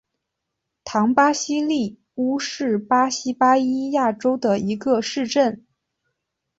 [0.83, 5.63] 唐巴西利乌是巴西巴伊亚州的一个市镇。